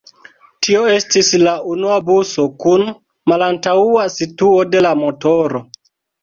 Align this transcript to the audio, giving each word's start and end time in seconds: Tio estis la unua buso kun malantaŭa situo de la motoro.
Tio 0.67 0.79
estis 0.93 1.27
la 1.47 1.51
unua 1.73 1.97
buso 2.07 2.45
kun 2.63 2.87
malantaŭa 3.33 4.07
situo 4.15 4.65
de 4.73 4.83
la 4.87 4.95
motoro. 5.05 5.63